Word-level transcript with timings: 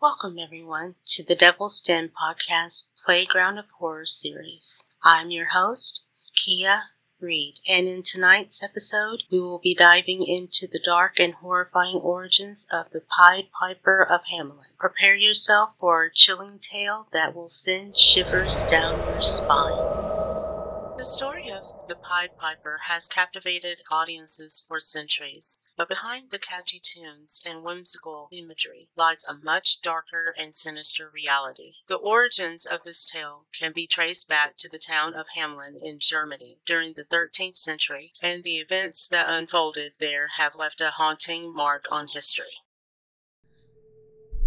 Welcome, 0.00 0.38
everyone, 0.38 0.94
to 1.06 1.24
the 1.24 1.34
Devil's 1.34 1.80
Den 1.80 2.10
podcast 2.10 2.84
Playground 3.04 3.58
of 3.58 3.64
Horror 3.80 4.06
series. 4.06 4.80
I'm 5.02 5.32
your 5.32 5.46
host, 5.46 6.04
Kia 6.36 6.82
Reed, 7.20 7.56
and 7.66 7.88
in 7.88 8.04
tonight's 8.04 8.62
episode, 8.62 9.24
we 9.28 9.40
will 9.40 9.58
be 9.58 9.74
diving 9.74 10.24
into 10.24 10.68
the 10.68 10.78
dark 10.78 11.18
and 11.18 11.34
horrifying 11.34 11.96
origins 11.96 12.64
of 12.70 12.92
the 12.92 13.00
Pied 13.00 13.48
Piper 13.50 14.00
of 14.00 14.20
Hamelin. 14.32 14.76
Prepare 14.78 15.16
yourself 15.16 15.70
for 15.80 16.04
a 16.04 16.14
chilling 16.14 16.60
tale 16.60 17.08
that 17.12 17.34
will 17.34 17.50
send 17.50 17.96
shivers 17.96 18.64
down 18.70 19.00
your 19.02 19.20
spine. 19.20 20.17
The 20.98 21.04
story 21.04 21.48
of 21.48 21.86
the 21.86 21.94
Pied 21.94 22.36
Piper 22.36 22.80
has 22.86 23.06
captivated 23.06 23.82
audiences 23.88 24.64
for 24.66 24.80
centuries, 24.80 25.60
but 25.76 25.88
behind 25.88 26.32
the 26.32 26.40
catchy 26.40 26.80
tunes 26.80 27.40
and 27.46 27.64
whimsical 27.64 28.28
imagery 28.32 28.88
lies 28.96 29.24
a 29.24 29.34
much 29.34 29.80
darker 29.80 30.34
and 30.36 30.52
sinister 30.52 31.08
reality. 31.08 31.74
The 31.86 31.94
origins 31.94 32.66
of 32.66 32.82
this 32.82 33.08
tale 33.08 33.46
can 33.56 33.70
be 33.72 33.86
traced 33.86 34.28
back 34.28 34.56
to 34.56 34.68
the 34.68 34.80
town 34.80 35.14
of 35.14 35.28
Hamelin 35.36 35.76
in 35.80 36.00
Germany 36.00 36.58
during 36.66 36.94
the 36.94 37.04
13th 37.04 37.54
century, 37.54 38.12
and 38.20 38.42
the 38.42 38.56
events 38.56 39.06
that 39.06 39.28
unfolded 39.28 39.92
there 40.00 40.30
have 40.36 40.56
left 40.56 40.80
a 40.80 40.90
haunting 40.90 41.54
mark 41.54 41.86
on 41.92 42.08
history. 42.08 42.64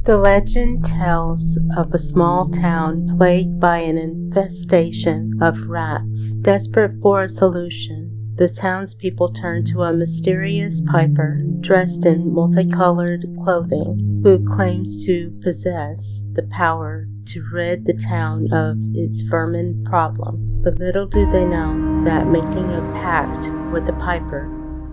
The 0.04 0.18
legend 0.18 0.84
tells 0.84 1.60
of 1.78 1.94
a 1.94 2.00
small 2.00 2.50
town 2.50 3.08
plagued 3.18 3.60
by 3.60 3.78
an 3.78 4.00
infestation 4.00 5.38
of 5.40 5.68
rats. 5.68 6.34
Desperate 6.42 7.00
for 7.04 7.22
a 7.22 7.30
solution, 7.30 8.34
the 8.36 8.50
townspeople 8.50 9.32
turn 9.34 9.64
to 9.66 9.84
a 9.84 9.94
mysterious 9.94 10.82
piper 10.82 11.44
dressed 11.60 12.08
in 12.08 12.34
multicolored 12.34 13.28
clothing 13.44 14.22
who 14.24 14.44
claims 14.44 15.06
to 15.06 15.40
possess 15.44 16.20
the 16.34 16.50
power 16.50 17.08
to 17.28 17.44
rid 17.54 17.86
the 17.86 17.94
town 17.94 18.52
of 18.52 18.78
its 18.96 19.22
vermin 19.22 19.84
problem. 19.88 20.64
But 20.64 20.80
little 20.80 21.06
do 21.06 21.30
they 21.32 21.46
know 21.46 22.04
that 22.06 22.26
making 22.26 22.74
a 22.74 22.82
pact 22.94 23.48
with 23.72 23.86
the 23.86 23.94
piper 23.94 24.50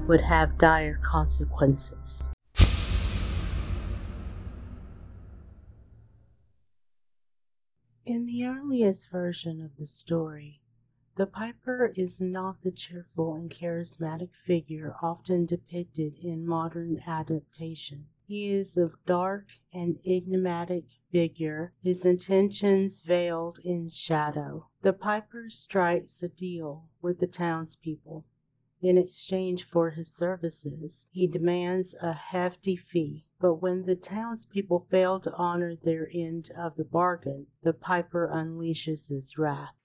would 0.07 0.21
have 0.21 0.59
dire 0.59 1.01
consequences. 1.03 2.29
In 8.09 8.25
the 8.25 8.47
earliest 8.47 9.11
version 9.11 9.61
of 9.61 9.77
the 9.77 9.85
story, 9.85 10.63
the 11.17 11.27
piper 11.27 11.93
is 11.95 12.23
not 12.23 12.63
the 12.63 12.71
cheerful 12.71 13.35
and 13.35 13.51
charismatic 13.51 14.31
figure 14.47 14.97
often 15.03 15.45
depicted 15.45 16.15
in 16.25 16.47
modern 16.47 17.03
adaptation. 17.07 18.07
He 18.27 18.49
is 18.49 18.79
a 18.79 18.93
dark 19.05 19.49
and 19.75 19.99
enigmatic 20.07 20.87
figure, 21.13 21.75
his 21.83 22.07
intentions 22.07 23.03
veiled 23.03 23.59
in 23.63 23.91
shadow. 23.91 24.69
The 24.81 24.95
piper 24.95 25.51
strikes 25.51 26.23
a 26.23 26.31
deal 26.31 26.89
with 27.03 27.19
the 27.19 27.27
townspeople. 27.27 28.25
In 28.81 28.97
exchange 28.97 29.65
for 29.65 29.91
his 29.91 30.09
services, 30.09 31.07
he 31.11 31.27
demands 31.27 31.97
a 32.01 32.13
hefty 32.13 32.77
fee. 32.77 33.25
But 33.41 33.55
when 33.57 33.87
the 33.87 33.97
townspeople 33.97 34.87
fail 34.91 35.19
to 35.21 35.35
honor 35.35 35.75
their 35.75 36.09
end 36.15 36.51
of 36.57 36.77
the 36.77 36.85
bargain, 36.85 37.47
the 37.63 37.73
piper 37.73 38.29
unleashes 38.33 39.09
his 39.09 39.37
wrath. 39.37 39.78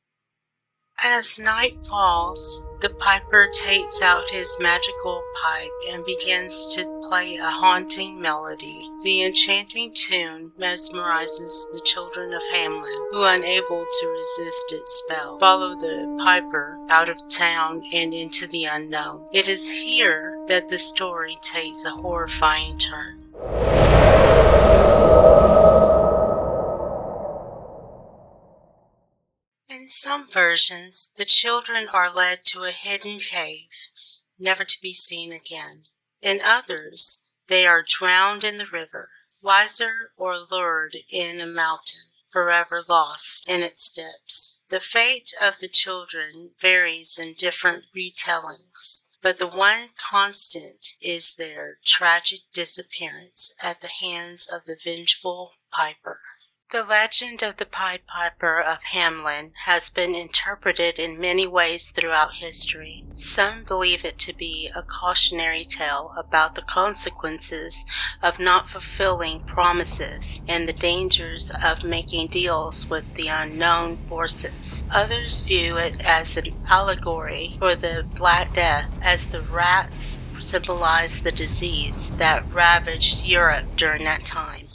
As 1.02 1.40
night 1.40 1.78
falls, 1.88 2.66
the 2.80 2.90
piper 2.90 3.50
takes 3.54 4.02
out 4.02 4.30
his 4.30 4.58
magical 4.60 5.22
pipe 5.42 5.72
and 5.92 6.06
begins 6.06 6.74
to 6.76 6.84
play 7.10 7.36
a 7.36 7.46
haunting 7.46 8.22
melody. 8.22 8.90
The 9.04 9.24
enchanting 9.24 9.94
tune 9.96 10.52
mesmerizes 10.58 11.72
the 11.74 11.82
children 11.84 12.34
of 12.34 12.42
Hamelin, 12.54 13.12
who, 13.12 13.24
unable 13.24 13.86
to 13.86 14.08
resist 14.08 14.72
its 14.72 15.04
spell, 15.06 15.40
follow 15.40 15.76
the 15.76 16.18
piper 16.24 16.78
out 16.90 17.10
of 17.10 17.28
town 17.30 17.84
and 17.94 18.14
into 18.14 18.48
the 18.48 18.66
unknown. 18.66 19.28
It 19.34 19.48
is 19.48 19.70
here 19.70 20.38
that 20.48 20.70
the 20.70 20.78
story 20.78 21.38
takes 21.42 21.86
a 21.86 21.90
horrifying 21.90 22.78
turn. 22.78 23.93
In 29.84 29.90
some 29.90 30.26
versions, 30.26 31.10
the 31.18 31.26
children 31.26 31.90
are 31.90 32.10
led 32.10 32.46
to 32.46 32.64
a 32.64 32.72
hidden 32.72 33.20
cave, 33.20 33.90
never 34.40 34.64
to 34.64 34.82
be 34.82 34.94
seen 34.94 35.34
again. 35.34 35.84
In 36.22 36.40
others, 36.42 37.20
they 37.48 37.68
are 37.68 37.84
drowned 37.86 38.46
in 38.46 38.60
the 38.60 38.66
river, 38.66 39.10
Weser 39.44 40.14
or 40.16 40.38
lured 40.38 40.96
in 41.10 41.42
a 41.42 41.46
mountain, 41.46 42.12
forever 42.30 42.82
lost 42.88 43.50
in 43.50 43.60
its 43.60 43.92
depths. 43.92 44.58
The 44.70 44.80
fate 44.80 45.34
of 45.42 45.60
the 45.60 45.68
children 45.68 46.52
varies 46.62 47.20
in 47.20 47.34
different 47.38 47.84
retellings 47.94 49.04
but 49.22 49.38
the 49.38 49.48
one 49.48 49.88
constant 49.98 50.96
is 51.02 51.36
their 51.36 51.78
tragic 51.86 52.42
disappearance 52.54 53.54
at 53.62 53.82
the 53.82 53.88
hands 53.88 54.48
of 54.48 54.66
the 54.66 54.78
vengeful 54.82 55.54
Piper. 55.72 56.20
The 56.74 56.84
legend 56.84 57.44
of 57.44 57.58
the 57.58 57.68
Pied 57.68 58.00
Piper 58.08 58.60
of 58.60 58.80
Hamelin 58.94 59.52
has 59.66 59.92
been 59.92 60.16
interpreted 60.16 60.98
in 60.98 61.22
many 61.22 61.46
ways 61.46 61.92
throughout 61.92 62.38
history. 62.38 63.06
Some 63.14 63.64
believe 63.64 64.04
it 64.04 64.18
to 64.18 64.36
be 64.36 64.72
a 64.76 64.82
cautionary 64.82 65.66
tale 65.66 66.16
about 66.18 66.56
the 66.56 66.64
consequences 66.64 67.86
of 68.24 68.40
not 68.40 68.70
fulfilling 68.70 69.42
promises 69.42 70.42
and 70.48 70.68
the 70.68 70.74
dangers 70.74 71.52
of 71.64 71.84
making 71.84 72.30
deals 72.30 72.90
with 72.90 73.14
the 73.14 73.28
unknown 73.28 73.98
forces. 74.10 74.88
Others 74.92 75.42
view 75.42 75.78
it 75.78 76.04
as 76.04 76.38
an 76.38 76.56
allegory 76.68 77.56
for 77.60 77.76
the 77.76 78.04
Black 78.16 78.56
Death 78.56 78.92
as 79.00 79.28
the 79.28 79.44
rats 79.44 80.24
symbolize 80.40 81.22
the 81.22 81.32
disease 81.32 82.10
that 82.18 82.52
ravaged 82.52 83.28
Europe 83.28 83.76
during 83.76 84.06
that 84.06 84.26
time. 84.26 84.70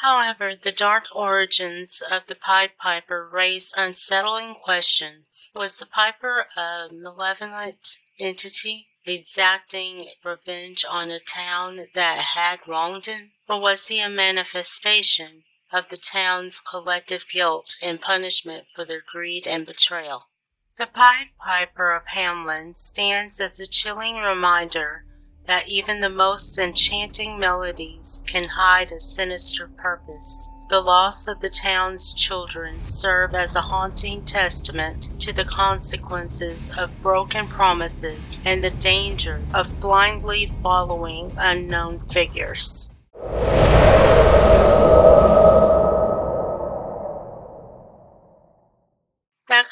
However, 0.00 0.54
the 0.54 0.70
dark 0.70 1.06
origins 1.12 2.02
of 2.08 2.26
the 2.26 2.36
Pied 2.36 2.78
Piper 2.78 3.28
raise 3.28 3.74
unsettling 3.76 4.54
questions. 4.54 5.50
Was 5.56 5.78
the 5.78 5.86
Piper 5.86 6.46
a 6.56 6.88
malevolent 6.92 7.98
entity 8.16 8.90
exacting 9.04 10.10
revenge 10.22 10.84
on 10.88 11.10
a 11.10 11.18
town 11.18 11.88
that 11.94 12.18
had 12.18 12.60
wronged 12.68 13.06
him? 13.06 13.32
Or 13.48 13.60
was 13.60 13.88
he 13.88 14.00
a 14.00 14.08
manifestation 14.08 15.42
of 15.72 15.88
the 15.88 15.96
town's 15.96 16.60
collective 16.60 17.24
guilt 17.28 17.74
and 17.82 18.00
punishment 18.00 18.66
for 18.72 18.84
their 18.84 19.02
greed 19.04 19.48
and 19.48 19.66
betrayal? 19.66 20.28
The 20.76 20.86
Pied 20.86 21.30
Piper 21.40 21.90
of 21.90 22.04
Hamelin 22.14 22.74
stands 22.74 23.40
as 23.40 23.58
a 23.58 23.66
chilling 23.66 24.18
reminder 24.18 25.04
that 25.48 25.68
even 25.68 26.00
the 26.00 26.10
most 26.10 26.58
enchanting 26.58 27.38
melodies 27.38 28.22
can 28.26 28.50
hide 28.50 28.92
a 28.92 29.00
sinister 29.00 29.66
purpose. 29.66 30.50
The 30.68 30.82
loss 30.82 31.26
of 31.26 31.40
the 31.40 31.48
town's 31.48 32.12
children 32.12 32.84
serve 32.84 33.34
as 33.34 33.56
a 33.56 33.62
haunting 33.62 34.20
testament 34.20 35.18
to 35.20 35.32
the 35.32 35.46
consequences 35.46 36.76
of 36.76 37.02
broken 37.02 37.46
promises 37.46 38.38
and 38.44 38.62
the 38.62 38.68
danger 38.68 39.40
of 39.54 39.80
blindly 39.80 40.52
following 40.62 41.32
unknown 41.38 41.98
figures. 41.98 42.94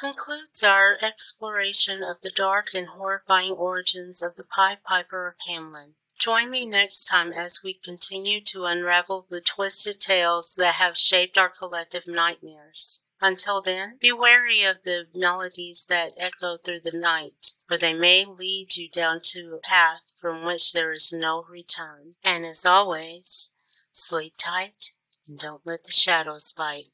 Concludes 0.07 0.63
our 0.63 0.97
exploration 1.03 2.01
of 2.01 2.21
the 2.21 2.31
dark 2.31 2.69
and 2.75 2.87
horrifying 2.87 3.53
origins 3.53 4.23
of 4.23 4.37
the 4.37 4.45
Pied 4.45 4.79
Piper 4.85 5.27
of 5.27 5.35
Hamelin. 5.49 5.95
Join 6.17 6.49
me 6.49 6.65
next 6.65 7.07
time 7.07 7.33
as 7.33 7.61
we 7.65 7.75
continue 7.75 8.41
to 8.43 8.67
unravel 8.67 9.27
the 9.29 9.41
twisted 9.41 10.01
tales 10.01 10.55
that 10.59 10.75
have 10.75 10.97
shaped 10.97 11.37
our 11.37 11.49
collective 11.49 12.07
nightmares. 12.07 13.05
Until 13.21 13.61
then, 13.61 13.99
be 14.01 14.13
wary 14.13 14.63
of 14.63 14.85
the 14.85 15.07
melodies 15.13 15.87
that 15.89 16.13
echo 16.17 16.57
through 16.57 16.81
the 16.85 16.97
night, 16.97 17.55
for 17.67 17.77
they 17.77 17.95
may 17.95 18.25
lead 18.25 18.77
you 18.77 18.89
down 18.89 19.19
to 19.25 19.55
a 19.57 19.67
path 19.67 20.13
from 20.21 20.45
which 20.45 20.73
there 20.73 20.93
is 20.93 21.13
no 21.13 21.45
return. 21.51 22.15
And 22.23 22.47
as 22.47 22.65
always, 22.65 23.51
sleep 23.91 24.35
tight 24.39 24.93
and 25.27 25.37
don't 25.37 25.63
let 25.65 25.83
the 25.83 25.91
shadows 25.91 26.53
bite. 26.53 26.91